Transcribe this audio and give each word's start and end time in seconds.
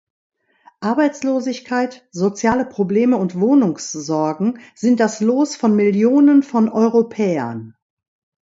Arbeitslosigkeit, 0.79 2.07
soziale 2.09 2.65
Probleme 2.65 3.17
und 3.17 3.39
Wohnungssorgen 3.39 4.57
sind 4.73 4.99
das 4.99 5.19
Los 5.19 5.55
von 5.55 5.75
Millionen 5.75 6.41
von 6.41 6.69
Europäern. 6.69 7.75